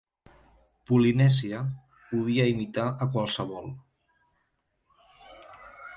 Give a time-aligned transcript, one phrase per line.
[0.91, 1.59] Polynesia
[2.13, 3.71] podia imitar a qualsevol.